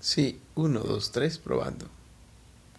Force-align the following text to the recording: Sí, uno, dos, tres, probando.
Sí, 0.00 0.40
uno, 0.54 0.80
dos, 0.80 1.12
tres, 1.12 1.38
probando. 1.38 1.86